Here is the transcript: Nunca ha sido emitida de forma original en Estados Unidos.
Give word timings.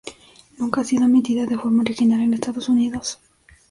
Nunca 0.57 0.81
ha 0.81 0.83
sido 0.83 1.05
emitida 1.05 1.45
de 1.45 1.59
forma 1.59 1.83
original 1.83 2.21
en 2.21 2.33
Estados 2.33 2.69
Unidos. 2.69 3.19